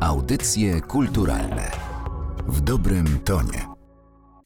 Audycje 0.00 0.80
kulturalne 0.80 1.70
w 2.46 2.60
dobrym 2.60 3.18
tonie. 3.24 3.66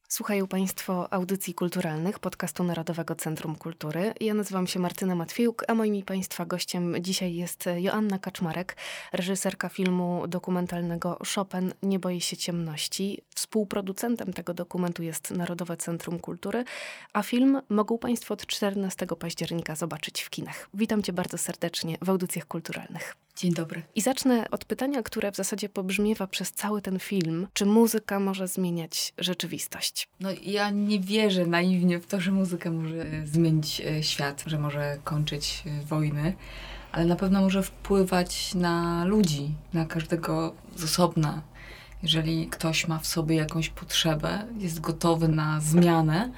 Słuchają 0.08 0.46
Państwo 0.46 1.12
audycji 1.12 1.54
kulturalnych 1.54 2.18
podcastu 2.18 2.64
Narodowego 2.64 3.14
Centrum 3.14 3.56
Kultury. 3.56 4.14
Ja 4.20 4.34
nazywam 4.34 4.66
się 4.66 4.80
Martyna 4.80 5.14
Matwiejuk, 5.14 5.64
a 5.68 5.74
moim 5.74 6.02
Państwa 6.02 6.46
gościem 6.46 6.94
dzisiaj 7.00 7.34
jest 7.34 7.64
Joanna 7.76 8.18
Kaczmarek, 8.18 8.76
reżyserka 9.12 9.68
filmu 9.68 10.26
dokumentalnego 10.28 11.18
Chopin 11.34 11.72
Nie 11.82 11.98
boi 11.98 12.20
się 12.20 12.36
ciemności. 12.36 13.22
Współproducentem 13.34 14.32
tego 14.32 14.54
dokumentu 14.54 15.02
jest 15.02 15.30
Narodowe 15.30 15.76
Centrum 15.76 16.18
Kultury, 16.18 16.64
a 17.12 17.22
film 17.22 17.60
mogą 17.68 17.98
Państwo 17.98 18.34
od 18.34 18.46
14 18.46 19.06
października 19.18 19.76
zobaczyć 19.76 20.22
w 20.22 20.30
kinach. 20.30 20.68
Witam 20.74 21.02
Cię 21.02 21.12
bardzo 21.12 21.38
serdecznie 21.38 21.98
w 22.02 22.10
audycjach 22.10 22.46
kulturalnych. 22.46 23.23
Dzień 23.36 23.52
dobry. 23.52 23.82
I 23.94 24.00
zacznę 24.00 24.50
od 24.50 24.64
pytania, 24.64 25.02
które 25.02 25.32
w 25.32 25.36
zasadzie 25.36 25.68
pobrzmiewa 25.68 26.26
przez 26.26 26.52
cały 26.52 26.82
ten 26.82 26.98
film. 26.98 27.46
Czy 27.52 27.66
muzyka 27.66 28.20
może 28.20 28.48
zmieniać 28.48 29.12
rzeczywistość? 29.18 30.08
No 30.20 30.28
ja 30.42 30.70
nie 30.70 31.00
wierzę 31.00 31.46
naiwnie 31.46 31.98
w 31.98 32.06
to, 32.06 32.20
że 32.20 32.30
muzyka 32.32 32.70
może 32.70 33.02
e, 33.02 33.26
zmienić 33.26 33.80
e, 33.80 34.02
świat, 34.02 34.44
że 34.46 34.58
może 34.58 34.98
kończyć 35.04 35.62
e, 35.66 35.84
wojny, 35.84 36.34
ale 36.92 37.04
na 37.04 37.16
pewno 37.16 37.40
może 37.40 37.62
wpływać 37.62 38.54
na 38.54 39.04
ludzi, 39.04 39.54
na 39.72 39.86
każdego 39.86 40.54
z 40.76 40.84
osobna. 40.84 41.42
Jeżeli 42.02 42.46
ktoś 42.46 42.88
ma 42.88 42.98
w 42.98 43.06
sobie 43.06 43.36
jakąś 43.36 43.68
potrzebę, 43.68 44.46
jest 44.58 44.80
gotowy 44.80 45.28
na 45.28 45.60
zmianę, 45.60 46.30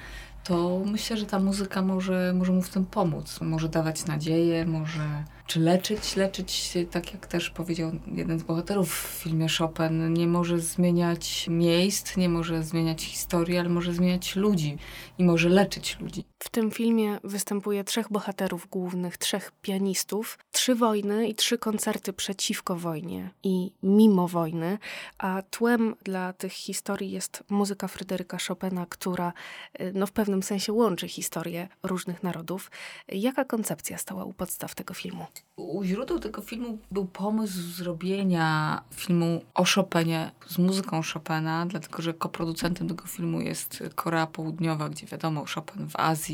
to 0.47 0.81
myślę, 0.85 1.17
że 1.17 1.25
ta 1.25 1.39
muzyka 1.39 1.81
może, 1.81 2.33
może 2.35 2.51
mu 2.51 2.61
w 2.61 2.69
tym 2.69 2.85
pomóc. 2.85 3.41
Może 3.41 3.69
dawać 3.69 4.05
nadzieję, 4.05 4.65
może 4.65 5.23
czy 5.47 5.59
leczyć, 5.59 6.15
leczyć, 6.15 6.77
tak 6.91 7.13
jak 7.13 7.27
też 7.27 7.49
powiedział 7.49 7.91
jeden 8.07 8.39
z 8.39 8.43
bohaterów 8.43 8.93
w 8.93 9.23
filmie 9.23 9.47
Chopin, 9.57 10.13
nie 10.13 10.27
może 10.27 10.59
zmieniać 10.59 11.45
miejsc, 11.49 12.17
nie 12.17 12.29
może 12.29 12.63
zmieniać 12.63 13.03
historii, 13.03 13.57
ale 13.57 13.69
może 13.69 13.93
zmieniać 13.93 14.35
ludzi 14.35 14.77
i 15.17 15.23
może 15.23 15.49
leczyć 15.49 15.97
ludzi. 15.99 16.23
W 16.39 16.49
tym 16.49 16.71
filmie 16.71 17.19
występuje 17.23 17.83
trzech 17.83 18.11
bohaterów 18.11 18.67
głównych, 18.69 19.17
trzech 19.17 19.51
pianistów, 19.61 20.39
trzy 20.51 20.75
wojny 20.75 21.27
i 21.27 21.35
trzy 21.35 21.57
koncerty 21.57 22.13
przeciwko 22.13 22.75
wojnie 22.75 23.29
i 23.43 23.71
mimo 23.83 24.27
wojny, 24.27 24.77
a 25.17 25.41
tłem 25.49 25.95
dla 26.03 26.33
tych 26.33 26.51
historii 26.51 27.11
jest 27.11 27.43
muzyka 27.49 27.87
Fryderyka 27.87 28.37
Chopina, 28.47 28.85
która 28.89 29.33
y, 29.81 29.91
no, 29.95 30.07
w 30.07 30.11
pewnym 30.11 30.43
sensie 30.43 30.73
łączy 30.73 31.07
historię 31.07 31.67
różnych 31.83 32.23
narodów. 32.23 32.71
Jaka 33.07 33.45
koncepcja 33.45 33.97
stała 33.97 34.25
u 34.25 34.33
podstaw 34.33 34.75
tego 34.75 34.93
filmu? 34.93 35.25
U 35.55 35.83
źródeł 35.83 36.19
tego 36.19 36.41
filmu 36.41 36.77
był 36.91 37.05
pomysł 37.05 37.59
zrobienia 37.61 38.81
filmu 38.95 39.41
o 39.53 39.65
Chopinie 39.65 40.31
z 40.47 40.57
muzyką 40.57 41.01
Chopina, 41.13 41.65
dlatego 41.65 42.01
że 42.01 42.13
koproducentem 42.13 42.87
tego 42.87 43.05
filmu 43.05 43.41
jest 43.41 43.83
Korea 43.95 44.27
Południowa, 44.27 44.89
gdzie 44.89 45.07
wiadomo, 45.07 45.45
Chopin 45.55 45.89
w 45.89 45.95
Azji, 45.95 46.26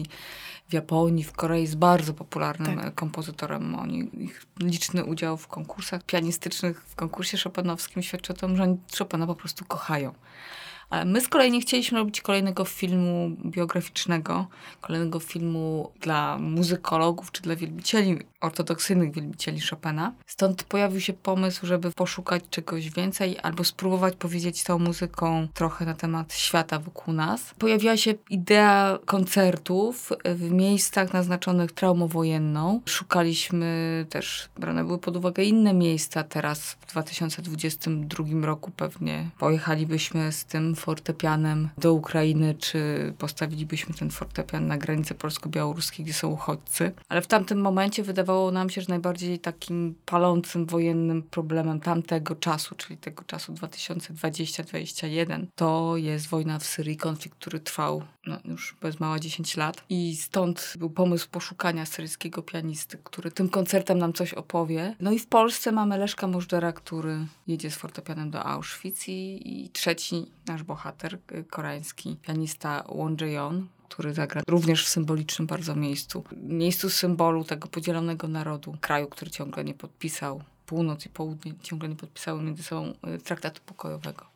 w 0.69 0.73
Japonii, 0.73 1.23
w 1.23 1.33
Korei 1.33 1.61
jest 1.61 1.77
bardzo 1.77 2.13
popularnym 2.13 2.79
tak. 2.79 2.95
kompozytorem. 2.95 3.75
Oni, 3.75 4.09
ich 4.23 4.45
liczny 4.59 5.05
udział 5.05 5.37
w 5.37 5.47
konkursach 5.47 6.03
pianistycznych, 6.03 6.83
w 6.87 6.95
konkursie 6.95 7.37
chopinowskim 7.37 8.03
świadczy 8.03 8.33
o 8.33 8.35
tym, 8.35 8.57
że 8.57 8.63
oni 8.63 8.77
Chopina 8.97 9.27
po 9.27 9.35
prostu 9.35 9.65
kochają. 9.65 10.13
My 11.05 11.21
z 11.21 11.27
kolei 11.27 11.51
nie 11.51 11.61
chcieliśmy 11.61 11.97
robić 11.97 12.21
kolejnego 12.21 12.65
filmu 12.65 13.31
biograficznego, 13.45 14.47
kolejnego 14.81 15.19
filmu 15.19 15.91
dla 16.01 16.37
muzykologów 16.37 17.31
czy 17.31 17.41
dla 17.41 17.55
wielbicieli, 17.55 18.19
ortodoksyjnych 18.41 19.13
wielbicieli 19.13 19.61
Chopina. 19.61 20.13
Stąd 20.25 20.63
pojawił 20.63 21.01
się 21.01 21.13
pomysł, 21.13 21.65
żeby 21.65 21.91
poszukać 21.91 22.43
czegoś 22.49 22.89
więcej 22.89 23.37
albo 23.43 23.63
spróbować 23.63 24.15
powiedzieć 24.15 24.63
tą 24.63 24.79
muzyką 24.79 25.47
trochę 25.53 25.85
na 25.85 25.93
temat 25.93 26.33
świata 26.33 26.79
wokół 26.79 27.13
nas. 27.13 27.53
Pojawiła 27.59 27.97
się 27.97 28.13
idea 28.29 28.99
koncertów 29.05 30.09
w 30.25 30.51
miejscach 30.51 31.13
naznaczonych 31.13 31.71
traumą 31.71 32.07
wojenną. 32.07 32.81
Szukaliśmy 32.85 34.05
też, 34.09 34.49
brane 34.57 34.83
były 34.83 34.97
pod 34.97 35.17
uwagę 35.17 35.43
inne 35.43 35.73
miejsca. 35.73 36.23
Teraz 36.23 36.71
w 36.71 36.85
2022 36.85 38.25
roku 38.41 38.71
pewnie 38.71 39.29
pojechalibyśmy 39.39 40.31
z 40.31 40.45
tym 40.45 40.75
fortepianem 40.83 41.69
do 41.77 41.93
Ukrainy, 41.93 42.55
czy 42.59 43.13
postawilibyśmy 43.17 43.93
ten 43.95 44.09
fortepian 44.09 44.67
na 44.67 44.77
granicy 44.77 45.15
polsko-białoruskiej, 45.15 46.05
gdzie 46.05 46.13
są 46.13 46.27
uchodźcy. 46.27 46.91
Ale 47.09 47.21
w 47.21 47.27
tamtym 47.27 47.61
momencie 47.61 48.03
wydawało 48.03 48.51
nam 48.51 48.69
się, 48.69 48.81
że 48.81 48.87
najbardziej 48.89 49.39
takim 49.39 49.95
palącym 50.05 50.65
wojennym 50.65 51.23
problemem 51.23 51.79
tamtego 51.79 52.35
czasu, 52.35 52.75
czyli 52.75 52.97
tego 52.97 53.23
czasu 53.23 53.53
2020-2021, 53.53 55.45
to 55.55 55.97
jest 55.97 56.27
wojna 56.27 56.59
w 56.59 56.63
Syrii, 56.63 56.97
konflikt, 56.97 57.37
który 57.37 57.59
trwał 57.59 58.03
no, 58.27 58.37
już 58.45 58.75
bez 58.81 58.99
mała 58.99 59.19
10 59.19 59.57
lat. 59.57 59.83
I 59.89 60.15
stąd 60.15 60.73
był 60.79 60.89
pomysł 60.89 61.27
poszukania 61.31 61.85
syryjskiego 61.85 62.41
pianisty, 62.41 62.97
który 63.03 63.31
tym 63.31 63.49
koncertem 63.49 63.97
nam 63.97 64.13
coś 64.13 64.33
opowie. 64.33 64.95
No 64.99 65.11
i 65.11 65.19
w 65.19 65.27
Polsce 65.27 65.71
mamy 65.71 65.97
Leszka 65.97 66.27
Możdżera, 66.27 66.73
który 66.73 67.17
jedzie 67.47 67.71
z 67.71 67.75
fortepianem 67.75 68.31
do 68.31 68.45
Auschwitz 68.45 69.07
i, 69.07 69.41
i 69.63 69.69
trzeci 69.69 70.25
nasz 70.47 70.63
bohater, 70.73 71.19
y, 71.31 71.43
koreański 71.43 72.17
pianista 72.21 72.83
Won 72.95 73.15
Jae-yeon, 73.15 73.65
który 73.89 74.13
zagra 74.13 74.41
również 74.47 74.85
w 74.85 74.89
symbolicznym 74.89 75.47
bardzo 75.47 75.75
miejscu. 75.75 76.23
Miejscu 76.37 76.89
symbolu 76.89 77.43
tego 77.43 77.67
podzielonego 77.67 78.27
narodu, 78.27 78.75
kraju, 78.81 79.07
który 79.07 79.31
ciągle 79.31 79.63
nie 79.63 79.73
podpisał, 79.73 80.43
północ 80.65 81.05
i 81.05 81.09
południe 81.09 81.53
ciągle 81.61 81.89
nie 81.89 81.95
podpisały 81.95 82.43
między 82.43 82.63
sobą 82.63 82.93
y, 83.15 83.17
traktatu 83.17 83.61
pokojowego. 83.65 84.32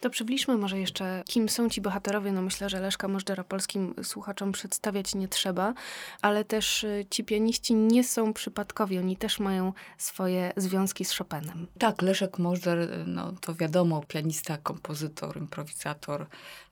To 0.00 0.10
przybliżmy 0.10 0.56
może 0.56 0.78
jeszcze, 0.78 1.22
kim 1.26 1.48
są 1.48 1.68
ci 1.68 1.80
bohaterowie. 1.80 2.32
No 2.32 2.42
myślę, 2.42 2.70
że 2.70 2.80
Leszka 2.80 3.08
Możdżera 3.08 3.44
polskim 3.44 3.94
słuchaczom 4.02 4.52
przedstawiać 4.52 5.14
nie 5.14 5.28
trzeba, 5.28 5.74
ale 6.22 6.44
też 6.44 6.84
y, 6.84 7.06
ci 7.10 7.24
pianiści 7.24 7.74
nie 7.74 8.04
są 8.04 8.32
przypadkowi. 8.32 8.98
Oni 8.98 9.16
też 9.16 9.40
mają 9.40 9.72
swoje 9.98 10.52
związki 10.56 11.04
z 11.04 11.12
Chopinem. 11.12 11.66
Tak, 11.78 12.02
Leszek 12.02 12.38
Możdżer, 12.38 12.88
no 13.06 13.32
to 13.40 13.54
wiadomo, 13.54 14.02
pianista, 14.08 14.58
kompozytor, 14.58 15.36
improwizator. 15.36 16.26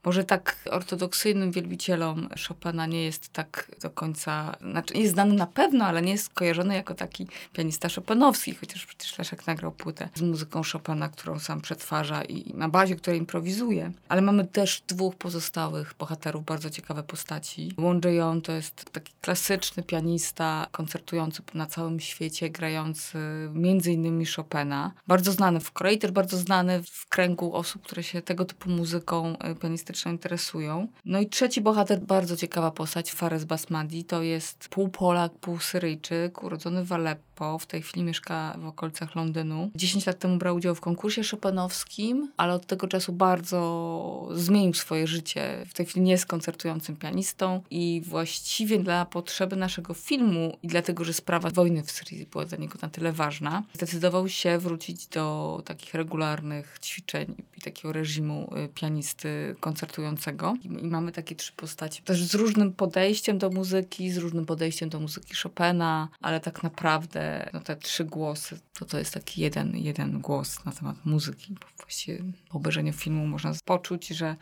Może 0.05 0.25
tak 0.25 0.57
ortodoksyjnym 0.71 1.53
wielbicielom 1.53 2.29
Chopina 2.49 2.87
nie 2.87 3.05
jest 3.05 3.29
tak 3.29 3.71
do 3.83 3.91
końca, 3.91 4.57
znaczy 4.61 4.95
jest 4.95 5.13
znany 5.13 5.35
na 5.35 5.47
pewno, 5.47 5.85
ale 5.85 6.03
nie 6.03 6.13
jest 6.13 6.29
kojarzony 6.29 6.75
jako 6.75 6.95
taki 6.95 7.27
pianista 7.53 7.89
chopinowski, 7.89 8.55
chociaż 8.55 8.87
przecież 8.87 9.19
Leszek 9.19 9.47
nagrał 9.47 9.73
płytę 9.73 10.09
z 10.15 10.23
muzyką 10.23 10.63
Chopina, 10.73 11.09
którą 11.09 11.39
sam 11.39 11.61
przetwarza 11.61 12.25
i 12.25 12.55
na 12.55 12.69
bazie 12.69 12.86
której 12.95 13.19
improwizuje. 13.19 13.93
Ale 14.09 14.23
mamy 14.23 14.45
też 14.45 14.83
dwóch 14.89 15.15
pozostałych 15.15 15.95
bohaterów, 15.99 16.45
bardzo 16.45 16.71
ciekawe 16.71 17.03
postaci. 17.03 17.73
Won 17.79 18.01
to 18.43 18.53
jest 18.53 18.93
taki 18.93 19.13
klasyczny 19.21 19.83
pianista, 19.83 20.67
koncertujący 20.73 21.43
na 21.55 21.67
całym 21.67 22.01
świecie, 22.01 22.51
grający 22.51 23.19
między 23.55 23.93
innymi 23.93 24.27
Chopina. 24.27 24.93
Bardzo 25.07 25.33
znany 25.33 25.61
w 25.61 25.73
Korei, 25.73 25.99
też 25.99 26.11
bardzo 26.11 26.37
znany 26.37 26.83
w 26.83 27.09
kręgu 27.09 27.55
osób, 27.55 27.83
które 27.83 28.03
się 28.03 28.23
tego 28.23 28.45
typu 28.45 28.71
muzyką 28.71 29.39
e, 29.39 29.55
pianistyczną 29.55 30.13
interesują. 30.13 30.89
No 31.05 31.21
i 31.21 31.27
trzeci 31.27 31.61
bohater, 31.61 32.01
bardzo 32.01 32.37
ciekawa 32.37 32.71
postać, 32.71 33.13
Fares 33.13 33.45
Basmadi, 33.45 34.05
to 34.05 34.23
jest 34.23 34.69
pół 34.69 34.89
Polak, 34.89 35.33
pół 35.33 35.59
Syryjczyk, 35.59 36.43
urodzony 36.43 36.85
w 36.85 36.93
Aleppo, 36.93 37.26
w 37.61 37.67
tej 37.67 37.83
chwili 37.83 38.05
mieszka 38.05 38.57
w 38.59 38.67
okolicach 38.67 39.15
Londynu. 39.15 39.71
10 39.75 40.07
lat 40.07 40.19
temu 40.19 40.37
brał 40.37 40.57
udział 40.57 40.75
w 40.75 40.81
konkursie 40.81 41.23
chopinowskim, 41.31 42.33
ale 42.37 42.55
od 42.55 42.67
tego 42.67 42.89
czasu 42.89 43.13
bardzo 43.13 44.29
zmienił 44.35 44.75
swoje 44.75 45.07
życie. 45.07 45.65
W 45.69 45.75
tej 45.75 45.87
chwili 45.87 46.05
nie 46.05 46.13
jest 46.13 46.27
koncertującym 46.27 46.97
pianistą 46.97 47.63
i 47.71 48.03
właściwie 48.05 48.79
dla 48.79 49.05
potrzeby 49.05 49.57
naszego 49.57 49.95
filmu 49.95 50.59
i 50.63 50.69
dlatego, 50.69 51.05
że 51.05 51.13
sprawa 51.13 51.51
wojny 51.51 51.83
w 51.83 51.91
Syrii 51.91 52.27
była 52.27 52.45
dla 52.45 52.59
niego 52.59 52.79
na 52.83 52.89
tyle 52.89 53.13
ważna, 53.13 53.63
zdecydował 53.73 54.29
się 54.29 54.59
wrócić 54.59 55.07
do 55.07 55.63
takich 55.65 55.95
regularnych 55.95 56.79
ćwiczeń 56.83 57.35
i 57.57 57.61
takiego 57.61 57.93
reżimu 57.93 58.53
y, 58.65 58.69
pianisty 58.69 59.57
koncertującego. 59.61 60.55
I 60.63 60.69
mamy 60.69 61.13
takie 61.13 61.35
trzy 61.35 61.53
postacie, 61.57 62.03
też 62.03 62.25
z 62.25 62.35
różnym 62.35 62.73
podejściem 62.73 63.39
do 63.39 63.51
muzyki, 63.51 64.11
z 64.11 64.17
różnym 64.17 64.47
podejściem 64.47 64.89
do 64.89 65.01
muzyki 65.01 65.35
Chopina, 65.43 66.09
ale 66.21 66.41
tak 66.41 66.63
naprawdę 66.63 67.26
no, 67.53 67.61
te 67.61 67.77
trzy 67.77 68.05
głosy, 68.05 68.59
to 68.79 68.85
to 68.85 68.99
jest 68.99 69.15
taki 69.15 69.41
jeden, 69.41 69.77
jeden 69.77 70.21
głos 70.21 70.65
na 70.65 70.73
temat 70.73 70.97
muzyki. 71.05 71.55
Bo 71.61 71.67
właściwie 71.79 72.19
po 72.49 72.59
obejrzeniu 72.59 72.93
filmu 72.93 73.27
można 73.27 73.53
poczuć, 73.65 74.09
że, 74.09 74.37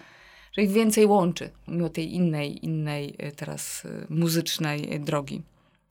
że 0.53 0.63
ich 0.63 0.71
więcej 0.71 1.07
łączy, 1.07 1.51
mimo 1.69 1.89
tej 1.89 2.15
innej, 2.15 2.65
innej 2.65 3.15
e, 3.19 3.33
teraz 3.33 3.85
e, 3.85 4.07
muzycznej 4.15 5.01
drogi. 5.01 5.43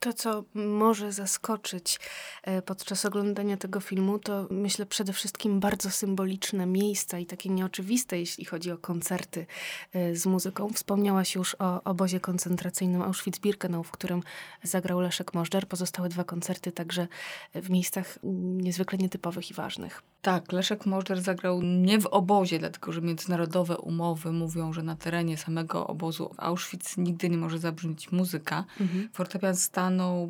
To, 0.03 0.13
co 0.13 0.43
może 0.53 1.11
zaskoczyć 1.11 1.99
e, 2.43 2.61
podczas 2.61 3.05
oglądania 3.05 3.57
tego 3.57 3.79
filmu, 3.79 4.19
to 4.19 4.47
myślę 4.51 4.85
przede 4.85 5.13
wszystkim 5.13 5.59
bardzo 5.59 5.89
symboliczne 5.89 6.65
miejsca 6.65 7.19
i 7.19 7.25
takie 7.25 7.49
nieoczywiste, 7.49 8.19
jeśli 8.19 8.45
chodzi 8.45 8.71
o 8.71 8.77
koncerty 8.77 9.45
z 10.13 10.25
muzyką. 10.25 10.73
Wspomniałaś 10.73 11.35
już 11.35 11.55
o 11.59 11.83
obozie 11.83 12.19
koncentracyjnym 12.19 13.01
Auschwitz-Birkenau, 13.01 13.83
w 13.83 13.91
którym 13.91 14.23
zagrał 14.63 14.99
Leszek 14.99 15.33
Możdżer. 15.33 15.67
Pozostałe 15.67 16.09
dwa 16.09 16.23
koncerty 16.23 16.71
także 16.71 17.07
w 17.55 17.69
miejscach 17.69 18.19
niezwykle 18.57 18.97
nietypowych 18.97 19.51
i 19.51 19.53
ważnych. 19.53 20.01
Tak, 20.21 20.51
Leszek 20.51 20.85
Możder 20.85 21.21
zagrał 21.21 21.61
nie 21.61 21.99
w 21.99 22.05
obozie, 22.05 22.59
dlatego 22.59 22.91
że 22.91 23.01
międzynarodowe 23.01 23.77
umowy 23.77 24.31
mówią, 24.31 24.73
że 24.73 24.83
na 24.83 24.95
terenie 24.95 25.37
samego 25.37 25.87
obozu 25.87 26.31
Auschwitz 26.37 26.97
nigdy 26.97 27.29
nie 27.29 27.37
może 27.37 27.59
zabrzmieć 27.59 28.11
muzyka. 28.11 28.65
Mhm. 28.79 29.09
Fortepian 29.13 29.55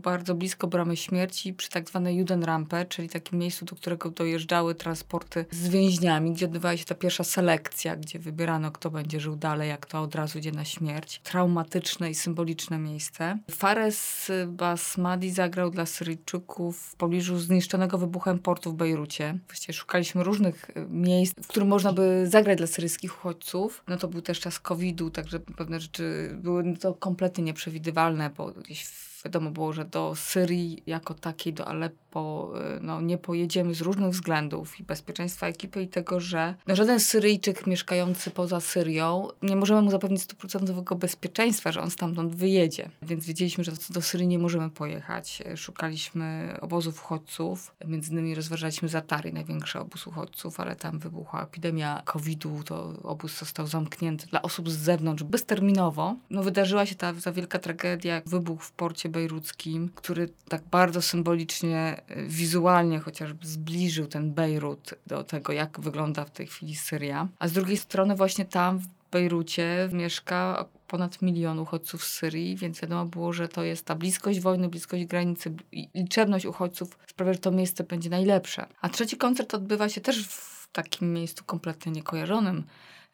bardzo 0.01 0.35
blisko 0.35 0.67
bramy 0.67 0.97
śmierci 0.97 1.53
przy 1.53 1.69
tak 1.69 1.89
zwanej 1.89 2.17
Judenrampe, 2.17 2.85
czyli 2.85 3.09
takim 3.09 3.39
miejscu, 3.39 3.65
do 3.65 3.75
którego 3.75 4.09
dojeżdżały 4.09 4.75
transporty 4.75 5.45
z 5.51 5.69
więźniami, 5.69 6.33
gdzie 6.33 6.45
odbywała 6.45 6.77
się 6.77 6.85
ta 6.85 6.95
pierwsza 6.95 7.23
selekcja, 7.23 7.95
gdzie 7.95 8.19
wybierano, 8.19 8.71
kto 8.71 8.91
będzie 8.91 9.19
żył 9.19 9.35
dalej, 9.35 9.69
jak 9.69 9.85
to 9.85 10.01
od 10.01 10.15
razu 10.15 10.39
idzie 10.39 10.51
na 10.51 10.65
śmierć. 10.65 11.21
Traumatyczne 11.23 12.09
i 12.09 12.15
symboliczne 12.15 12.79
miejsce. 12.79 13.37
Fares 13.51 14.31
Basmadi 14.47 15.31
zagrał 15.31 15.69
dla 15.69 15.85
Syryjczyków 15.85 16.79
w 16.79 16.95
pobliżu 16.95 17.39
zniszczonego 17.39 17.97
wybuchem 17.97 18.39
portu 18.39 18.71
w 18.71 18.75
Bejrucie. 18.75 19.39
Właściwie 19.47 19.73
szukaliśmy 19.73 20.23
różnych 20.23 20.69
e, 20.69 20.85
miejsc, 20.89 21.33
w 21.43 21.47
którym 21.47 21.67
można 21.67 21.93
by 21.93 22.25
zagrać 22.29 22.57
dla 22.57 22.67
syryjskich 22.67 23.17
uchodźców. 23.17 23.83
No 23.87 23.97
to 23.97 24.07
był 24.07 24.21
też 24.21 24.39
czas 24.39 24.59
COVID-u, 24.59 25.09
także 25.09 25.39
pewne 25.39 25.79
rzeczy 25.79 26.35
były 26.41 26.77
to 26.77 26.93
kompletnie 26.93 27.43
nieprzewidywalne, 27.43 28.29
bo 28.29 28.51
gdzieś 28.51 28.85
wiadomo 29.25 29.51
było, 29.51 29.73
że 29.73 29.85
do 29.85 30.15
Syrii 30.15 30.83
jako 30.85 31.13
takiej, 31.13 31.53
do 31.53 31.67
Aleppo 31.67 32.53
y, 32.77 32.79
no, 32.81 33.01
nie 33.01 33.17
pojedziemy 33.17 33.75
z 33.75 33.81
różnych 33.81 34.09
względów 34.09 34.79
i 34.79 34.83
bezpieczeństwa 34.83 35.47
ekipy 35.47 35.81
i 35.81 35.87
tego, 35.87 36.19
że 36.19 36.55
no, 36.67 36.75
żaden 36.75 36.99
Syryjczyk 36.99 37.67
mieszkający 37.67 38.31
poza 38.31 38.59
Syrią 38.59 39.27
nie 39.41 39.55
możemy 39.55 39.81
mu 39.81 39.91
zapewnić 39.91 40.21
stuprocentowego 40.21 40.95
bezpieczeństwa, 40.95 41.71
że 41.71 41.81
on 41.81 41.91
stamtąd 41.91 42.35
wyjedzie. 42.35 42.89
Więc 43.01 43.25
wiedzieliśmy, 43.25 43.63
że 43.63 43.71
do 43.89 44.01
Syrii 44.01 44.27
nie 44.27 44.39
możemy 44.39 44.69
pojechać. 44.69 45.43
Szukaliśmy 45.55 46.57
obozów 46.61 47.03
uchodźców, 47.03 47.75
między 47.85 48.11
innymi 48.11 48.35
rozważaliśmy 48.35 48.89
Zatary, 48.89 49.33
największy 49.33 49.79
obóz 49.79 50.07
uchodźców, 50.07 50.59
ale 50.59 50.75
tam 50.75 50.99
wybuchła 50.99 51.43
epidemia 51.43 52.01
COVID-u, 52.05 52.63
to 52.63 52.93
obóz 53.03 53.39
został 53.39 53.67
zamknięty 53.67 54.27
dla 54.27 54.41
osób 54.41 54.69
z 54.69 54.77
zewnątrz 54.77 55.23
bezterminowo. 55.23 56.15
No, 56.29 56.43
wydarzyła 56.43 56.85
się 56.85 56.95
ta, 56.95 57.13
ta 57.13 57.31
wielka 57.31 57.59
tragedia, 57.59 58.21
wybuch 58.25 58.63
w 58.63 58.71
porcie 58.71 59.09
bejruckim, 59.13 59.89
który 59.95 60.29
tak 60.49 60.61
bardzo 60.71 61.01
symbolicznie, 61.01 62.01
e, 62.07 62.23
wizualnie 62.23 62.99
chociażby 62.99 63.47
zbliżył 63.47 64.07
ten 64.07 64.33
Bejrut 64.33 64.93
do 65.07 65.23
tego, 65.23 65.53
jak 65.53 65.79
wygląda 65.79 66.25
w 66.25 66.31
tej 66.31 66.47
chwili 66.47 66.75
Syria. 66.75 67.27
A 67.39 67.47
z 67.47 67.51
drugiej 67.51 67.77
strony 67.77 68.15
właśnie 68.15 68.45
tam 68.45 68.79
w 68.79 68.87
Bejrucie 69.11 69.89
mieszka 69.91 70.65
ponad 70.87 71.21
milion 71.21 71.59
uchodźców 71.59 72.03
z 72.03 72.13
Syrii, 72.13 72.55
więc 72.55 72.81
wiadomo 72.81 73.05
było, 73.05 73.33
że 73.33 73.47
to 73.47 73.63
jest 73.63 73.85
ta 73.85 73.95
bliskość 73.95 74.39
wojny, 74.39 74.69
bliskość 74.69 75.05
granicy 75.05 75.55
i 75.71 75.89
liczebność 75.95 76.45
uchodźców 76.45 76.97
sprawia, 77.07 77.33
że 77.33 77.39
to 77.39 77.51
miejsce 77.51 77.83
będzie 77.83 78.09
najlepsze. 78.09 78.65
A 78.81 78.89
trzeci 78.89 79.17
koncert 79.17 79.53
odbywa 79.53 79.89
się 79.89 80.01
też 80.01 80.27
w 80.27 80.67
takim 80.71 81.13
miejscu 81.13 81.43
kompletnie 81.43 81.91
niekojarzonym 81.91 82.63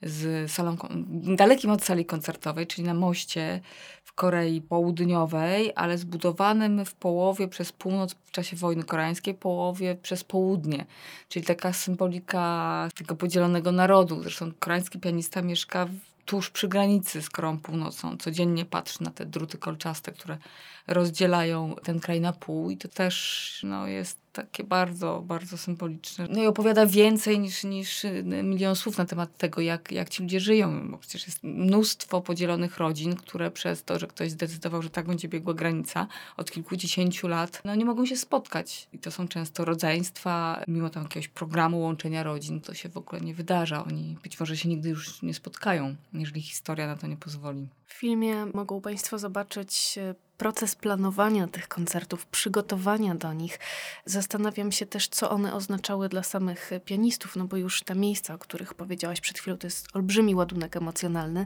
z 0.01 0.51
salą, 0.51 0.78
dalekim 1.36 1.72
od 1.72 1.84
sali 1.84 2.06
koncertowej, 2.06 2.68
czyli 2.68 2.88
na 2.88 2.94
moście 2.94 3.62
w 4.04 4.13
Korei 4.13 4.62
Południowej, 4.62 5.72
ale 5.75 5.98
zbudowanym 5.98 6.86
w 6.86 6.94
połowie 6.94 7.48
przez 7.48 7.72
północ 7.72 8.16
w 8.25 8.31
czasie 8.31 8.57
wojny 8.57 8.84
koreańskiej, 8.84 9.34
połowie 9.34 9.96
przez 9.96 10.24
południe. 10.24 10.86
Czyli 11.30 11.46
taka 11.46 11.74
symbolika 11.74 12.90
tego 12.96 13.16
podzielonego 13.16 13.72
narodu. 13.72 14.22
Zresztą 14.22 14.51
koreański 14.60 15.00
pianista 15.00 15.42
mieszka 15.42 15.88
tuż 16.25 16.50
przy 16.50 16.68
granicy 16.68 17.22
z 17.22 17.30
Koreą 17.30 17.60
Północną. 17.60 18.18
Codziennie 18.18 18.66
patrzy 18.66 19.04
na 19.04 19.12
te 19.12 19.25
druty 19.25 19.57
kolczaste, 19.57 20.12
które 20.12 20.38
rozdzielają 20.88 21.75
ten 21.84 22.00
kraj 22.00 22.22
na 22.22 22.34
pół 22.34 22.69
i 22.69 22.78
to 22.78 22.88
też 22.88 23.62
no, 23.63 23.88
jest 23.88 24.18
takie 24.31 24.64
bardzo, 24.64 25.24
bardzo 25.26 25.58
symboliczne. 25.58 26.28
No 26.30 26.44
i 26.44 26.48
opowiada 26.48 26.86
więcej 26.86 27.40
niż, 27.40 27.64
niż 27.64 28.06
y, 28.06 28.24
milion 28.44 28.76
słów 28.76 28.98
na 28.98 29.06
temat 29.06 29.38
tego, 29.38 29.62
jak, 29.62 29.92
jak 29.92 30.10
ci 30.10 30.24
ludzie 30.24 30.40
żyją, 30.40 30.92
bo 30.92 30.98
przecież 30.98 31.28
jest 31.28 31.44
mnóstwo 31.44 32.22
podzielonych 32.22 32.78
rodzin, 32.78 33.16
które 33.16 33.52
przez 33.52 33.84
to, 33.84 34.00
że 34.00 34.08
ktoś 34.08 34.31
zdecydował, 34.31 34.81
że 34.81 34.90
tak 34.90 35.08
będzie 35.08 35.28
biegła 35.28 35.54
granica 35.54 36.08
od 36.38 36.52
kilkudziesięciu 36.52 37.28
lat, 37.28 37.62
no 37.66 37.76
nie 37.76 37.86
mogą 37.86 38.06
się 38.06 38.18
spotkać. 38.18 38.88
I 38.94 39.00
to 39.00 39.12
są 39.12 39.28
często 39.28 39.66
rodzeństwa, 39.66 40.64
mimo 40.68 40.90
tam 40.90 41.04
jakiegoś 41.04 41.28
programu 41.28 41.80
łączenia 41.80 42.24
rodzin, 42.24 42.62
to 42.62 42.74
się 42.74 42.90
w 42.90 42.98
ogóle 42.98 43.22
nie 43.22 43.34
wydarza. 43.34 43.84
Oni 43.86 44.18
być 44.24 44.40
może 44.40 44.58
się 44.58 44.70
nigdy 44.70 44.90
już 44.90 45.22
nie 45.22 45.34
spotkają, 45.34 45.96
jeżeli 46.14 46.42
historia 46.42 46.88
na 46.88 46.96
to 46.96 47.08
nie 47.08 47.18
pozwoli. 47.18 47.68
W 47.89 47.94
filmie 47.94 48.45
mogą 48.45 48.81
Państwo 48.81 49.19
zobaczyć 49.19 49.97
e, 49.97 50.15
proces 50.38 50.75
planowania 50.75 51.47
tych 51.47 51.68
koncertów, 51.68 52.25
przygotowania 52.25 53.15
do 53.15 53.33
nich. 53.33 53.59
Zastanawiam 54.06 54.71
się 54.71 54.86
też, 54.86 55.07
co 55.07 55.30
one 55.30 55.53
oznaczały 55.53 56.09
dla 56.09 56.24
samych 56.24 56.71
pianistów, 56.86 57.36
no 57.36 57.45
bo 57.45 57.57
już 57.57 57.83
te 57.83 57.95
miejsca, 57.95 58.33
o 58.33 58.38
których 58.38 58.74
powiedziałaś 58.74 59.21
przed 59.21 59.39
chwilą, 59.39 59.57
to 59.57 59.68
jest 59.68 59.95
olbrzymi 59.95 60.36
ładunek 60.36 60.77
emocjonalny, 60.77 61.45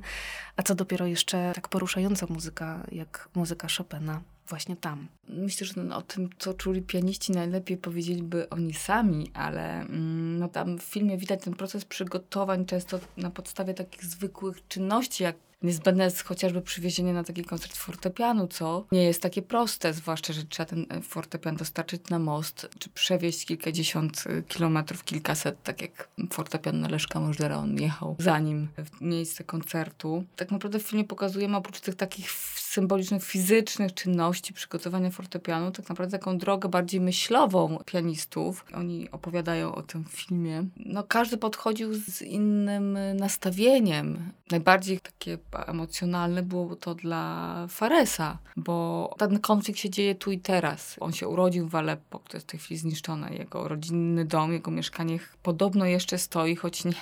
a 0.58 0.64
co 0.64 0.76
dopiero 0.76 1.06
jeszcze 1.06 1.52
tak 1.56 1.68
poruszająca 1.68 2.26
muzyka, 2.30 2.88
jak 2.92 3.30
muzyka 3.36 3.68
Chopina 3.78 4.22
właśnie 4.48 4.76
tam. 4.76 5.08
Myślę, 5.28 5.68
że 5.68 5.96
o 5.96 6.02
tym, 6.02 6.30
co 6.38 6.54
czuli 6.54 6.82
pianiści, 6.82 7.32
najlepiej 7.32 7.78
powiedzieliby 7.78 8.50
oni 8.50 8.74
sami, 8.74 9.32
ale 9.34 9.82
mm, 9.82 10.40
no 10.40 10.48
tam 10.48 10.80
w 10.80 10.84
filmie 10.84 11.18
widać 11.18 11.44
ten 11.44 11.54
proces 11.54 11.86
przygotowań 11.86 12.66
często 12.66 13.00
na 13.18 13.30
podstawie 13.30 13.74
takich 13.74 14.06
zwykłych 14.06 14.68
czynności, 14.68 15.24
jak 15.24 15.36
Niezbędne 15.64 16.04
jest 16.04 16.24
chociażby 16.24 16.62
przywiezienie 16.62 17.14
na 17.14 17.24
taki 17.24 17.44
koncert 17.44 17.78
fortepianu, 17.78 18.48
co 18.48 18.86
nie 18.92 19.04
jest 19.04 19.22
takie 19.22 19.42
proste, 19.42 19.94
zwłaszcza, 19.94 20.34
że 20.34 20.44
trzeba 20.44 20.70
ten 20.70 20.86
e, 20.90 21.02
fortepian 21.02 21.56
dostarczyć 21.56 22.10
na 22.10 22.20
most, 22.20 22.70
czy 22.80 22.90
przewieźć 22.90 23.46
kilkadziesiąt 23.46 24.24
e, 24.28 24.42
kilometrów, 24.42 25.04
kilkaset, 25.04 25.64
tak 25.64 25.82
jak 25.82 26.10
fortepian 26.32 26.80
na 26.80 26.88
Leszka 26.88 27.20
Możdera, 27.20 27.58
on 27.58 27.80
jechał 27.80 28.16
zanim 28.20 28.68
w 28.78 29.02
miejsce 29.02 29.44
koncertu. 29.44 30.24
Tak 30.36 30.52
naprawdę 30.52 30.80
w 30.80 30.84
filmie 30.84 31.04
pokazujemy 31.04 31.58
oprócz 31.58 31.80
tych 31.80 31.96
takich 31.96 32.32
symbolicznych, 32.74 33.24
fizycznych 33.24 33.94
czynności 33.94 34.54
przygotowania 34.54 35.12
fortepianu, 35.12 35.72
tak 35.72 35.90
naprawdę 35.90 36.20
taką 36.20 36.38
drogę 36.38 36.70
bardziej 36.70 37.02
myślową 37.02 37.78
pianistów. 37.86 38.66
Oni 38.74 39.12
opowiadają 39.12 39.76
o 39.76 39.82
tym 39.82 40.06
filmie. 40.10 40.66
No 40.78 41.04
każdy 41.04 41.38
podchodził 41.38 41.94
z 41.94 42.22
innym 42.22 42.98
nastawieniem. 43.16 44.32
Najbardziej 44.52 45.00
takie 45.00 45.38
emocjonalne 45.68 46.44
było 46.44 46.76
to 46.76 46.96
dla 46.96 47.68
Faresa, 47.70 48.38
bo 48.58 49.10
ten 49.18 49.40
konflikt 49.40 49.80
się 49.80 49.90
dzieje 49.90 50.16
tu 50.16 50.32
i 50.32 50.40
teraz. 50.40 50.96
On 51.00 51.14
się 51.14 51.28
urodził 51.28 51.68
w 51.68 51.76
Aleppo, 51.76 52.20
to 52.30 52.38
jest 52.38 52.48
w 52.48 52.52
tej 52.52 52.60
chwili 52.60 52.78
zniszczone. 52.78 53.36
Jego 53.36 53.68
rodzinny 53.68 54.26
dom, 54.26 54.54
jego 54.54 54.72
mieszkanie 54.72 55.20
podobno 55.44 55.86
jeszcze 55.86 56.18
stoi, 56.18 56.56
choć 56.56 56.86
nie, 56.86 56.94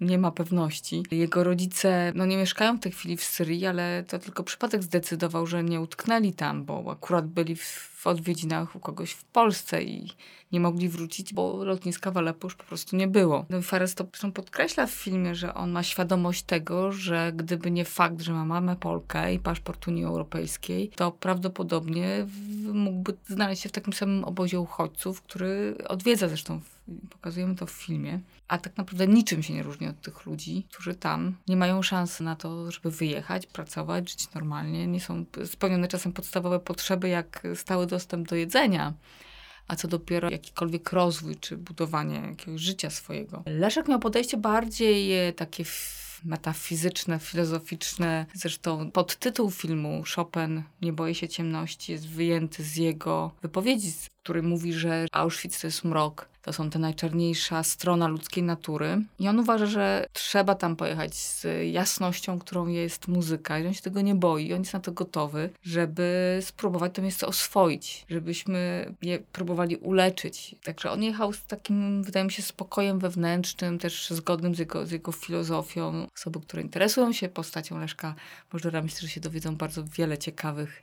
nie 0.00 0.18
ma 0.18 0.30
pewności. 0.30 1.02
Jego 1.10 1.44
rodzice 1.44 2.12
no, 2.14 2.26
nie 2.26 2.36
mieszkają 2.36 2.76
w 2.76 2.80
tej 2.80 2.92
chwili 2.92 3.16
w 3.16 3.24
Syrii, 3.24 3.66
ale 3.66 4.04
to 4.08 4.18
tylko 4.18 4.44
przypadek 4.44 4.82
zdecydował, 4.82 5.09
że 5.44 5.64
nie 5.64 5.80
utknęli 5.80 6.32
tam, 6.32 6.64
bo 6.64 6.90
akurat 6.90 7.26
byli 7.26 7.56
w 7.56 7.90
w 8.00 8.06
odwiedzinach 8.06 8.76
u 8.76 8.80
kogoś 8.80 9.10
w 9.10 9.24
Polsce 9.24 9.82
i 9.82 10.12
nie 10.52 10.60
mogli 10.60 10.88
wrócić, 10.88 11.34
bo 11.34 11.64
lotniska 11.64 12.10
w 12.10 12.16
Aleppo 12.16 12.46
już 12.46 12.54
po 12.54 12.64
prostu 12.64 12.96
nie 12.96 13.08
było. 13.08 13.46
No 13.50 13.58
i 13.58 13.62
Fares 13.62 13.94
to 13.94 14.04
podkreśla 14.34 14.86
w 14.86 14.90
filmie, 14.90 15.34
że 15.34 15.54
on 15.54 15.70
ma 15.70 15.82
świadomość 15.82 16.42
tego, 16.42 16.92
że 16.92 17.32
gdyby 17.36 17.70
nie 17.70 17.84
fakt, 17.84 18.20
że 18.20 18.32
ma 18.32 18.44
mamę 18.44 18.76
Polkę 18.76 19.34
i 19.34 19.38
paszport 19.38 19.88
Unii 19.88 20.04
Europejskiej, 20.04 20.88
to 20.96 21.12
prawdopodobnie 21.12 22.26
mógłby 22.72 23.16
znaleźć 23.26 23.62
się 23.62 23.68
w 23.68 23.72
takim 23.72 23.92
samym 23.92 24.24
obozie 24.24 24.60
uchodźców, 24.60 25.22
który 25.22 25.74
odwiedza 25.88 26.28
zresztą, 26.28 26.60
pokazujemy 27.10 27.54
to 27.54 27.66
w 27.66 27.70
filmie. 27.70 28.20
A 28.48 28.58
tak 28.58 28.76
naprawdę 28.76 29.06
niczym 29.06 29.42
się 29.42 29.54
nie 29.54 29.62
różni 29.62 29.88
od 29.88 30.00
tych 30.00 30.26
ludzi, 30.26 30.66
którzy 30.72 30.94
tam 30.94 31.36
nie 31.48 31.56
mają 31.56 31.82
szansy 31.82 32.22
na 32.24 32.36
to, 32.36 32.70
żeby 32.70 32.90
wyjechać, 32.90 33.46
pracować, 33.46 34.10
żyć 34.10 34.34
normalnie. 34.34 34.86
Nie 34.86 35.00
są 35.00 35.24
spełnione 35.44 35.88
czasem 35.88 36.12
podstawowe 36.12 36.60
potrzeby, 36.60 37.08
jak 37.08 37.42
stały 37.54 37.86
dostęp 37.86 38.28
do 38.28 38.36
jedzenia 38.36 38.94
a 39.70 39.76
co 39.76 39.88
dopiero 39.88 40.30
jakikolwiek 40.30 40.92
rozwój 40.92 41.36
czy 41.36 41.56
budowanie 41.56 42.14
jakiegoś 42.14 42.60
życia 42.60 42.90
swojego. 42.90 43.42
Leszek 43.46 43.88
miał 43.88 44.00
podejście 44.00 44.36
bardziej 44.36 45.28
e, 45.28 45.32
takie 45.32 45.64
metafizyczne, 46.24 47.18
filozoficzne. 47.18 48.26
Zresztą 48.34 48.90
podtytuł 48.90 49.50
filmu 49.50 50.02
Chopin 50.14 50.62
Nie 50.82 50.92
boję 50.92 51.14
się 51.14 51.28
ciemności 51.28 51.92
jest 51.92 52.08
wyjęty 52.08 52.64
z 52.64 52.76
jego 52.76 53.30
wypowiedzi, 53.42 53.92
w 53.92 54.10
której 54.22 54.42
mówi, 54.42 54.72
że 54.72 55.06
Auschwitz 55.12 55.60
to 55.60 55.66
jest 55.66 55.84
mrok, 55.84 56.28
to 56.42 56.52
są 56.52 56.70
te 56.70 56.78
najczarniejsza 56.78 57.62
strona 57.62 58.08
ludzkiej 58.08 58.42
natury. 58.42 59.02
I 59.18 59.28
on 59.28 59.38
uważa, 59.38 59.66
że 59.66 60.06
trzeba 60.12 60.54
tam 60.54 60.76
pojechać 60.76 61.14
z 61.14 61.46
jasnością, 61.72 62.38
którą 62.38 62.66
jest 62.66 63.08
muzyka. 63.08 63.58
I 63.58 63.66
on 63.66 63.74
się 63.74 63.82
tego 63.82 64.00
nie 64.00 64.14
boi, 64.14 64.52
on 64.52 64.60
jest 64.60 64.72
na 64.72 64.80
to 64.80 64.92
gotowy, 64.92 65.50
żeby 65.62 66.38
spróbować 66.42 66.94
to 66.94 67.02
miejsce 67.02 67.26
oswoić, 67.26 68.06
żebyśmy 68.08 68.92
je 69.02 69.18
próbowali 69.18 69.76
uleczyć. 69.76 70.54
Także 70.64 70.90
on 70.90 71.02
jechał 71.02 71.32
z 71.32 71.46
takim, 71.46 72.02
wydaje 72.02 72.24
mi 72.24 72.32
się, 72.32 72.42
spokojem 72.42 72.98
wewnętrznym, 72.98 73.78
też 73.78 74.10
zgodnym 74.10 74.54
z 74.54 74.58
jego, 74.58 74.86
z 74.86 74.90
jego 74.90 75.12
filozofią. 75.12 76.06
Osoby, 76.16 76.40
które 76.40 76.62
interesują 76.62 77.12
się 77.12 77.28
postacią 77.28 77.78
Leszka 77.78 78.14
Możdżera, 78.52 78.82
myślę, 78.82 79.00
że 79.00 79.08
się 79.08 79.20
dowiedzą 79.20 79.56
bardzo 79.56 79.84
wiele 79.84 80.18
ciekawych 80.18 80.82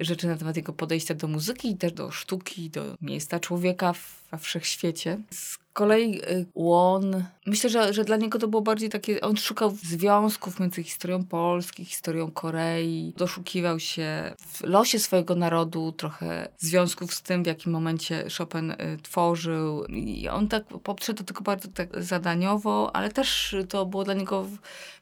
rzeczy 0.00 0.26
na 0.26 0.36
temat 0.36 0.56
jego 0.56 0.72
podejścia 0.72 1.14
do 1.14 1.28
muzyki 1.28 1.76
też 1.76 1.92
do 1.92 2.10
sztuki, 2.10 2.70
do 2.70 2.96
miejsca 3.00 3.40
człowieka 3.40 3.94
we 4.30 4.38
wszechświecie. 4.38 5.18
Z 5.30 5.58
kolei 5.76 6.20
y, 6.22 6.46
Łon, 6.54 7.24
myślę, 7.46 7.70
że, 7.70 7.92
że 7.92 8.04
dla 8.04 8.16
niego 8.16 8.38
to 8.38 8.48
było 8.48 8.62
bardziej 8.62 8.88
takie, 8.88 9.20
on 9.20 9.36
szukał 9.36 9.70
związków 9.82 10.60
między 10.60 10.82
historią 10.82 11.24
Polski, 11.24 11.84
historią 11.84 12.30
Korei, 12.30 13.12
doszukiwał 13.16 13.80
się 13.80 14.34
w 14.38 14.60
losie 14.60 14.98
swojego 14.98 15.34
narodu 15.34 15.92
trochę 15.92 16.48
związków 16.58 17.14
z 17.14 17.22
tym, 17.22 17.42
w 17.42 17.46
jakim 17.46 17.72
momencie 17.72 18.26
Chopin 18.38 18.70
y, 18.70 18.76
tworzył. 19.02 19.84
I 19.84 20.28
on 20.28 20.48
tak 20.48 20.64
podszedł 20.64 21.18
do 21.18 21.24
tego 21.24 21.40
bardzo 21.42 21.68
tak 21.68 22.02
zadaniowo, 22.02 22.90
ale 22.96 23.10
też 23.10 23.56
to 23.68 23.86
było 23.86 24.04
dla 24.04 24.14
niego 24.14 24.46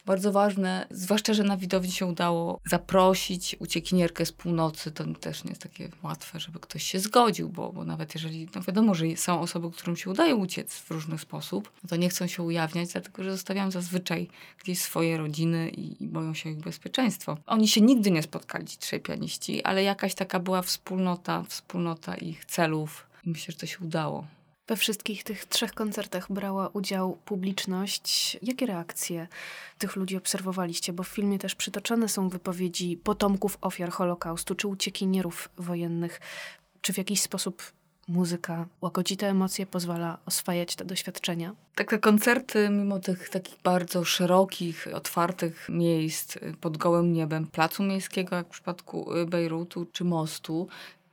bardzo 0.06 0.32
ważne, 0.32 0.86
zwłaszcza, 0.90 1.34
że 1.34 1.42
na 1.42 1.56
widowni 1.56 1.92
się 1.92 2.06
udało 2.06 2.60
zaprosić 2.70 3.56
uciekinierkę 3.58 4.26
z 4.26 4.32
północy. 4.32 4.90
To 4.92 5.04
też 5.20 5.44
nie 5.44 5.50
jest 5.50 5.62
takie 5.62 5.88
łatwe, 6.02 6.40
żeby 6.40 6.60
ktoś 6.60 6.82
się 6.82 6.98
zgodził, 7.00 7.48
bo, 7.48 7.72
bo 7.72 7.84
nawet 7.84 8.14
jeżeli, 8.14 8.48
no 8.54 8.62
wiadomo, 8.62 8.94
że 8.94 9.16
są 9.16 9.40
osoby, 9.40 9.70
którym 9.70 9.96
się 9.96 10.10
udaje 10.10 10.34
uciec 10.34 10.63
w 10.72 10.90
różny 10.90 11.18
sposób, 11.18 11.72
no 11.82 11.88
to 11.88 11.96
nie 11.96 12.08
chcą 12.08 12.26
się 12.26 12.42
ujawniać, 12.42 12.92
dlatego 12.92 13.22
że 13.22 13.32
zostawiają 13.32 13.70
zazwyczaj 13.70 14.28
gdzieś 14.58 14.78
swoje 14.78 15.18
rodziny 15.18 15.70
i, 15.70 16.04
i 16.04 16.08
boją 16.08 16.34
się 16.34 16.50
ich 16.50 16.58
bezpieczeństwo. 16.58 17.36
Oni 17.46 17.68
się 17.68 17.80
nigdy 17.80 18.10
nie 18.10 18.22
spotkali, 18.22 18.66
ci 18.66 18.78
trzej 18.78 19.00
pianiści, 19.00 19.62
ale 19.62 19.82
jakaś 19.82 20.14
taka 20.14 20.40
była 20.40 20.62
wspólnota, 20.62 21.44
wspólnota 21.48 22.14
ich 22.14 22.44
celów. 22.44 23.06
I 23.26 23.30
myślę, 23.30 23.52
że 23.52 23.58
to 23.58 23.66
się 23.66 23.78
udało. 23.78 24.26
We 24.66 24.76
wszystkich 24.76 25.24
tych 25.24 25.44
trzech 25.44 25.74
koncertach 25.74 26.32
brała 26.32 26.68
udział 26.68 27.18
publiczność. 27.24 28.38
Jakie 28.42 28.66
reakcje 28.66 29.28
tych 29.78 29.96
ludzi 29.96 30.16
obserwowaliście? 30.16 30.92
Bo 30.92 31.02
w 31.02 31.08
filmie 31.08 31.38
też 31.38 31.54
przytoczone 31.54 32.08
są 32.08 32.28
wypowiedzi 32.28 32.96
potomków 32.96 33.58
ofiar 33.60 33.90
Holokaustu 33.90 34.54
czy 34.54 34.68
uciekinierów 34.68 35.48
wojennych. 35.56 36.20
Czy 36.80 36.92
w 36.92 36.98
jakiś 36.98 37.20
sposób 37.20 37.62
muzyka 38.08 38.66
łagodzi 38.80 39.16
te 39.16 39.28
emocje, 39.28 39.66
pozwala 39.66 40.18
oswajać 40.26 40.76
te 40.76 40.84
doświadczenia? 40.84 41.54
Takie 41.74 41.98
koncerty, 41.98 42.68
mimo 42.68 43.00
tych 43.00 43.28
takich 43.28 43.56
bardzo 43.64 44.04
szerokich, 44.04 44.88
otwartych 44.94 45.68
miejsc 45.68 46.38
pod 46.60 46.76
gołym 46.76 47.12
niebem, 47.12 47.46
placu 47.46 47.82
miejskiego, 47.82 48.36
jak 48.36 48.46
w 48.46 48.50
przypadku 48.50 49.10
Bejrutu 49.26 49.86
czy 49.92 50.04
mostu, 50.04 50.68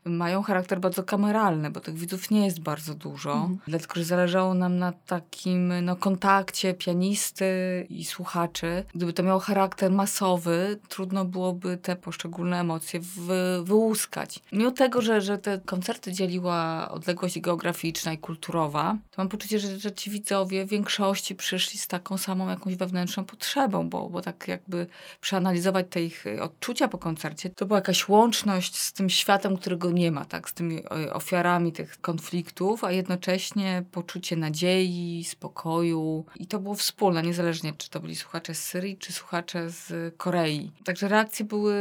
mają 0.06 0.44
charakter 0.44 0.80
bardzo 0.80 1.04
kameralny, 1.04 1.72
bo 1.72 1.80
tych 1.80 1.96
widzów 1.96 2.32
nie 2.32 2.46
jest 2.46 2.60
bardzo 2.60 2.94
dużo. 2.94 3.34
Mhm. 3.34 3.58
Dlatego, 3.68 3.94
że 3.96 4.04
zależało 4.04 4.54
nam 4.54 4.78
na 4.78 4.92
takim 4.92 5.74
no, 5.86 5.96
kontakcie 5.96 6.74
pianisty 6.74 7.46
i 7.90 8.06
słuchaczy. 8.06 8.84
Gdyby 8.96 9.14
to 9.14 9.24
miało 9.24 9.40
charakter 9.40 9.92
masowy, 9.92 10.80
trudno 10.90 11.26
byłoby 11.26 11.78
te 11.78 11.96
poszczególne 11.96 12.60
emocje 12.60 13.00
wy, 13.00 13.64
wyłuskać. 13.64 14.40
Mimo 14.52 14.72
tego, 14.72 15.02
że, 15.02 15.22
że 15.22 15.38
te 15.38 15.60
koncerty 15.60 16.14
dzieliła 16.14 16.90
odległość 16.92 17.40
geograficzna 17.40 18.14
i 18.14 18.18
kulturowa, 18.18 18.98
to 19.12 19.22
mam 19.22 19.30
poczucie, 19.30 19.60
że, 19.60 19.80
że 19.80 19.92
ci 19.92 20.10
widzowie 20.10 20.66
w 20.66 20.70
większości 20.70 21.36
przyszli 21.36 21.80
z 21.80 21.88
taką 21.88 22.18
samą 22.18 22.50
jakąś 22.50 22.76
wewnętrzną 22.76 23.26
potrzebą, 23.26 23.90
bo, 23.90 24.10
bo 24.10 24.22
tak 24.22 24.48
jakby 24.48 24.88
przeanalizować 25.22 25.86
te 25.90 26.04
ich 26.04 26.26
odczucia 26.42 26.88
po 26.88 26.98
koncercie, 26.98 27.50
to 27.50 27.66
była 27.66 27.78
jakaś 27.78 28.10
łączność 28.10 28.76
z 28.78 28.94
tym 28.94 29.10
światem, 29.10 29.58
którego 29.58 29.91
nie 29.92 30.12
ma, 30.12 30.26
tak, 30.26 30.50
z 30.50 30.54
tymi 30.54 30.80
e, 30.80 31.14
ofiarami 31.14 31.72
tych 31.72 32.02
konfliktów, 32.02 32.84
a 32.84 32.92
jednocześnie 32.92 33.84
poczucie 33.92 34.36
nadziei, 34.36 35.24
spokoju 35.24 36.26
i 36.36 36.48
to 36.48 36.60
było 36.60 36.76
wspólne, 36.76 37.24
niezależnie 37.24 37.74
czy 37.74 37.90
to 37.90 38.00
byli 38.00 38.16
słuchacze 38.16 38.54
z 38.54 38.64
Syrii, 38.64 38.98
czy 38.98 39.14
słuchacze 39.14 39.70
z 39.70 40.16
Korei. 40.18 40.72
Także 40.84 41.08
reakcje 41.08 41.46
były, 41.46 41.76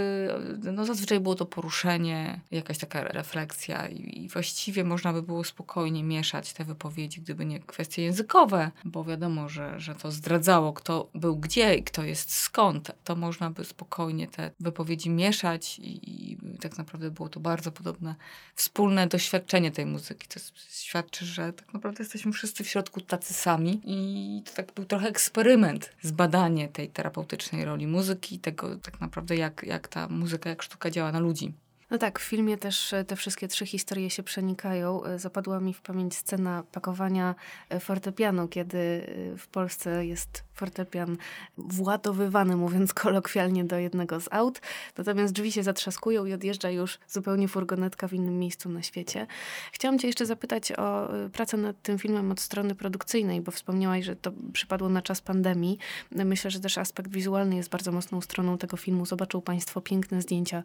no 0.72 0.84
zazwyczaj 0.84 1.20
było 1.20 1.34
to 1.34 1.46
poruszenie, 1.46 2.40
jakaś 2.50 2.78
taka 2.78 3.04
refleksja 3.04 3.88
i, 3.88 4.24
i 4.24 4.28
właściwie 4.28 4.84
można 4.84 5.12
by 5.12 5.22
było 5.22 5.44
spokojnie 5.44 6.04
mieszać 6.04 6.52
te 6.52 6.64
wypowiedzi, 6.64 7.20
gdyby 7.20 7.46
nie 7.46 7.60
kwestie 7.60 8.02
językowe, 8.02 8.70
bo 8.84 9.04
wiadomo, 9.04 9.48
że, 9.48 9.80
że 9.80 9.94
to 9.94 10.12
zdradzało, 10.12 10.72
kto 10.72 11.08
był 11.14 11.36
gdzie 11.36 11.74
i 11.74 11.82
kto 11.82 12.04
jest 12.04 12.34
skąd. 12.34 12.90
To 13.04 13.16
można 13.16 13.50
by 13.50 13.64
spokojnie 13.64 14.28
te 14.28 14.50
wypowiedzi 14.60 15.10
mieszać 15.10 15.78
i, 15.78 16.30
i 16.32 16.38
tak 16.60 16.78
naprawdę 16.78 17.10
było 17.10 17.28
to 17.28 17.40
bardzo 17.40 17.72
podobne 17.72 17.99
podobne 18.00 18.14
wspólne 18.54 19.06
doświadczenie 19.06 19.70
tej 19.70 19.86
muzyki. 19.86 20.28
To 20.28 20.40
świadczy, 20.70 21.24
że 21.24 21.52
tak 21.52 21.74
naprawdę 21.74 22.02
jesteśmy 22.02 22.32
wszyscy 22.32 22.64
w 22.64 22.68
środku 22.68 23.00
tacy 23.00 23.34
sami 23.34 23.80
i 23.84 24.42
to 24.46 24.52
tak 24.54 24.72
był 24.72 24.84
trochę 24.84 25.08
eksperyment, 25.08 25.90
zbadanie 26.02 26.68
tej 26.68 26.88
terapeutycznej 26.88 27.64
roli 27.64 27.86
muzyki, 27.86 28.38
tego 28.38 28.76
tak 28.76 29.00
naprawdę 29.00 29.36
jak, 29.36 29.62
jak 29.62 29.88
ta 29.88 30.08
muzyka, 30.08 30.50
jak 30.50 30.62
sztuka 30.62 30.90
działa 30.90 31.12
na 31.12 31.20
ludzi. 31.20 31.52
No 31.90 31.98
tak, 31.98 32.18
w 32.18 32.22
filmie 32.22 32.58
też 32.58 32.92
e, 32.92 33.04
te 33.04 33.16
wszystkie 33.16 33.48
trzy 33.48 33.66
historie 33.66 34.10
się 34.10 34.22
przenikają. 34.22 35.04
E, 35.04 35.18
zapadła 35.18 35.60
mi 35.60 35.74
w 35.74 35.80
pamięć 35.80 36.16
scena 36.16 36.62
pakowania 36.72 37.34
e, 37.68 37.80
fortepianu, 37.80 38.48
kiedy 38.48 39.06
w 39.38 39.46
Polsce 39.48 40.06
jest 40.06 40.44
fortepian 40.60 41.16
władowywany, 41.58 42.56
mówiąc 42.56 42.94
kolokwialnie, 42.94 43.64
do 43.64 43.78
jednego 43.78 44.20
z 44.20 44.28
aut. 44.30 44.60
Natomiast 44.98 45.32
drzwi 45.32 45.52
się 45.52 45.62
zatrzaskują 45.62 46.24
i 46.26 46.32
odjeżdża 46.32 46.70
już 46.70 46.98
zupełnie 47.08 47.48
furgonetka 47.48 48.08
w 48.08 48.12
innym 48.12 48.38
miejscu 48.38 48.68
na 48.68 48.82
świecie. 48.82 49.26
Chciałam 49.72 49.98
cię 49.98 50.06
jeszcze 50.06 50.26
zapytać 50.26 50.72
o 50.72 51.08
pracę 51.32 51.56
nad 51.56 51.82
tym 51.82 51.98
filmem 51.98 52.32
od 52.32 52.40
strony 52.40 52.74
produkcyjnej, 52.74 53.40
bo 53.40 53.52
wspomniałaś, 53.52 54.04
że 54.04 54.16
to 54.16 54.32
przypadło 54.52 54.88
na 54.88 55.02
czas 55.02 55.20
pandemii. 55.20 55.78
Myślę, 56.10 56.50
że 56.50 56.60
też 56.60 56.78
aspekt 56.78 57.10
wizualny 57.10 57.56
jest 57.56 57.70
bardzo 57.70 57.92
mocną 57.92 58.20
stroną 58.20 58.58
tego 58.58 58.76
filmu. 58.76 59.06
Zobaczą 59.06 59.40
państwo 59.40 59.80
piękne 59.80 60.22
zdjęcia 60.22 60.62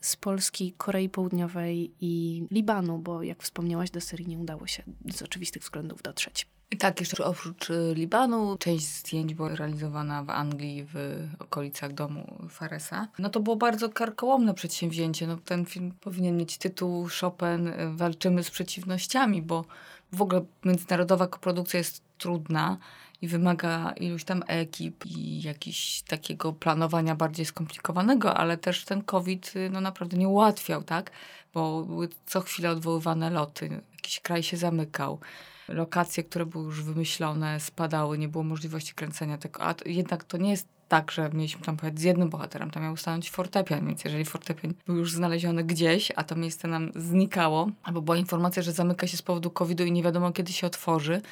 z 0.00 0.16
Polski 0.16 0.72
Korei 0.72 1.08
Południowej 1.08 1.90
i 2.00 2.44
Libanu, 2.50 2.98
bo 2.98 3.22
jak 3.22 3.42
wspomniałaś, 3.42 3.90
do 3.90 4.00
Syrii 4.00 4.28
nie 4.28 4.38
udało 4.38 4.66
się 4.66 4.82
z 5.14 5.22
oczywistych 5.22 5.62
względów 5.62 6.02
dotrzeć. 6.02 6.57
Tak, 6.78 7.00
jeszcze 7.00 7.24
oprócz 7.24 7.70
y, 7.70 7.92
Libanu, 7.94 8.56
część 8.58 8.86
zdjęć 8.86 9.34
była 9.34 9.54
realizowana 9.54 10.22
w 10.24 10.30
Anglii, 10.30 10.86
w 10.94 11.26
okolicach 11.38 11.92
domu 11.92 12.38
Faresa. 12.50 13.08
No 13.18 13.28
to 13.28 13.40
było 13.40 13.56
bardzo 13.56 13.88
karkołomne 13.88 14.54
przedsięwzięcie. 14.54 15.26
No, 15.26 15.36
ten 15.36 15.66
film 15.66 15.92
powinien 16.00 16.36
mieć 16.36 16.58
tytuł 16.58 17.08
Chopin 17.20 17.68
y, 17.68 17.96
Walczymy 17.96 18.44
z 18.44 18.50
przeciwnościami, 18.50 19.42
bo 19.42 19.64
w 20.12 20.22
ogóle 20.22 20.44
międzynarodowa 20.64 21.26
koprodukcja 21.26 21.78
jest 21.78 22.02
trudna 22.18 22.78
i 23.22 23.28
wymaga 23.28 23.92
iluś 23.96 24.24
tam 24.24 24.42
ekip 24.46 25.06
i 25.06 25.42
jakiś 25.42 26.02
takiego 26.02 26.52
planowania 26.52 27.14
bardziej 27.14 27.46
skomplikowanego, 27.46 28.34
ale 28.34 28.56
też 28.56 28.84
ten 28.84 29.02
COVID 29.02 29.52
y, 29.56 29.70
no 29.70 29.80
naprawdę 29.80 30.16
nie 30.16 30.28
ułatwiał, 30.28 30.82
tak? 30.82 31.10
Bo 31.54 31.84
były 31.84 32.08
co 32.26 32.40
chwilę 32.40 32.70
odwoływane 32.70 33.30
loty, 33.30 33.82
jakiś 33.94 34.20
kraj 34.20 34.42
się 34.42 34.56
zamykał. 34.56 35.20
Lokacje, 35.68 36.24
które 36.24 36.46
były 36.46 36.64
już 36.64 36.82
wymyślone, 36.82 37.60
spadały, 37.60 38.18
nie 38.18 38.28
było 38.28 38.44
możliwości 38.44 38.94
kręcenia 38.94 39.38
tego. 39.38 39.62
A 39.62 39.74
jednak 39.86 40.24
to 40.24 40.36
nie 40.36 40.50
jest 40.50 40.68
tak, 40.88 41.10
że 41.10 41.30
mieliśmy 41.32 41.62
tam 41.62 41.76
pojechać 41.76 42.00
z 42.00 42.02
jednym 42.02 42.28
bohaterem, 42.28 42.70
tam 42.70 42.82
miał 42.82 42.96
stanąć 42.96 43.30
fortepian, 43.30 43.86
więc 43.86 44.04
jeżeli 44.04 44.24
fortepian 44.24 44.74
był 44.86 44.96
już 44.96 45.12
znaleziony 45.12 45.64
gdzieś, 45.64 46.12
a 46.16 46.24
to 46.24 46.36
miejsce 46.36 46.68
nam 46.68 46.92
znikało, 46.94 47.70
albo 47.82 48.02
była 48.02 48.16
informacja, 48.16 48.62
że 48.62 48.72
zamyka 48.72 49.06
się 49.06 49.16
z 49.16 49.22
powodu 49.22 49.50
COVID-u 49.50 49.84
i 49.84 49.92
nie 49.92 50.02
wiadomo 50.02 50.32
kiedy 50.32 50.52
się 50.52 50.66
otworzy, 50.66 51.22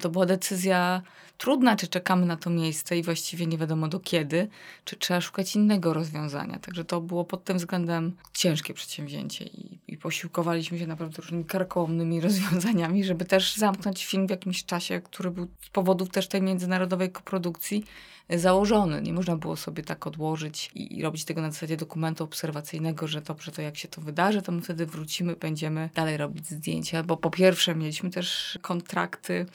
to 0.00 0.08
była 0.08 0.26
decyzja 0.26 1.02
trudna, 1.38 1.76
czy 1.76 1.88
czekamy 1.88 2.26
na 2.26 2.36
to 2.36 2.50
miejsce 2.50 2.98
i 2.98 3.02
właściwie 3.02 3.46
nie 3.46 3.58
wiadomo 3.58 3.88
do 3.88 4.00
kiedy, 4.00 4.48
czy 4.84 4.96
trzeba 4.96 5.20
szukać 5.20 5.56
innego 5.56 5.92
rozwiązania. 5.94 6.58
Także 6.58 6.84
to 6.84 7.00
było 7.00 7.24
pod 7.24 7.44
tym 7.44 7.58
względem 7.58 8.16
ciężkie 8.32 8.74
przedsięwzięcie 8.74 9.44
i, 9.44 9.78
i 9.88 9.96
posiłkowaliśmy 9.96 10.78
się 10.78 10.86
naprawdę 10.86 11.22
różnymi 11.22 11.44
karkołomnymi 11.44 12.20
rozwiązaniami, 12.28 13.04
żeby 13.04 13.24
też 13.24 13.56
zamknąć 13.56 14.06
film 14.06 14.26
w 14.26 14.30
jakimś 14.30 14.64
czasie, 14.64 15.00
który 15.00 15.30
był 15.30 15.48
z 15.60 15.68
powodów 15.68 16.08
też 16.08 16.28
tej 16.28 16.42
międzynarodowej 16.42 17.10
koprodukcji 17.10 17.84
założony. 18.30 19.02
Nie 19.02 19.12
można 19.12 19.36
było 19.36 19.56
sobie 19.56 19.82
tak 19.82 20.06
odłożyć 20.06 20.70
i, 20.74 20.98
i, 20.98 21.02
robić 21.02 21.24
tego 21.24 21.42
na 21.42 21.50
zasadzie 21.50 21.76
dokumentu 21.76 22.24
obserwacyjnego, 22.24 23.06
że 23.06 23.20
dobrze, 23.20 23.52
to 23.52 23.62
jak 23.62 23.76
się 23.76 23.88
to 23.88 24.00
wydarzy, 24.00 24.42
to 24.42 24.52
my 24.52 24.62
wtedy 24.62 24.86
wrócimy, 24.86 25.36
będziemy 25.36 25.90
dalej 25.94 26.16
robić 26.16 26.46
zdjęcia, 26.46 27.02
bo 27.02 27.16
po 27.16 27.30
pierwsze 27.30 27.74
mieliśmy 27.74 28.10
też 28.10 28.58
kontrakty 28.62 29.46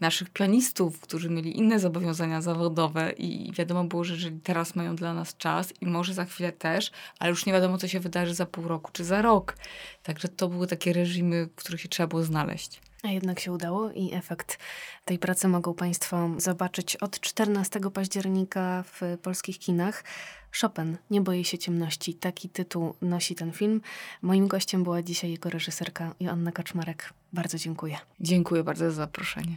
naszych 0.00 0.30
pianistów, 0.30 1.00
którzy 1.00 1.30
mieli 1.30 1.58
inne 1.58 1.80
zobowiązania 1.80 2.40
zawodowe 2.42 3.12
i 3.12 3.52
wiadomo 3.52 3.84
było, 3.84 4.04
że 4.04 4.14
jeżeli 4.14 4.40
teraz 4.40 4.76
mają 4.76 4.96
dla 4.96 5.14
nas 5.14 5.36
czas 5.36 5.72
i 5.80 5.86
może 5.86 6.14
za 6.14 6.24
chwilę 6.24 6.52
też, 6.52 6.90
ale 7.18 7.30
już 7.30 7.46
nie 7.46 7.52
wiadomo, 7.52 7.78
co 7.78 7.88
się 7.88 8.00
wydarzy 8.00 8.34
za 8.34 8.46
pół 8.46 8.68
roku 8.68 8.90
czy 8.92 9.04
za 9.04 9.22
rok. 9.22 9.56
Także 10.02 10.28
to 10.28 10.48
były 10.48 10.66
takie 10.66 10.92
reżimy, 10.92 11.46
w 11.46 11.54
których 11.54 11.80
się 11.80 11.88
trzeba 11.88 12.06
było 12.06 12.22
znaleźć. 12.22 12.80
A 13.02 13.08
jednak 13.08 13.40
się 13.40 13.52
udało 13.52 13.90
i 13.90 14.14
efekt 14.14 14.58
tej 15.04 15.18
pracy 15.18 15.48
mogą 15.48 15.74
Państwo 15.74 16.30
zobaczyć 16.36 16.96
od 16.96 17.20
14 17.20 17.80
października 17.94 18.84
w 18.86 19.00
polskich 19.22 19.58
kinach. 19.58 20.04
Chopin, 20.60 20.96
Nie 21.10 21.20
boję 21.20 21.44
się 21.44 21.58
ciemności. 21.58 22.14
Taki 22.14 22.48
tytuł 22.48 22.94
nosi 23.02 23.34
ten 23.34 23.52
film. 23.52 23.80
Moim 24.22 24.48
gościem 24.48 24.84
była 24.84 25.02
dzisiaj 25.02 25.30
jego 25.30 25.50
reżyserka 25.50 26.14
Joanna 26.20 26.52
Kaczmarek. 26.52 27.12
Bardzo 27.32 27.58
dziękuję. 27.58 27.98
Dziękuję 28.20 28.64
bardzo 28.64 28.84
za 28.84 28.96
zaproszenie. 28.96 29.56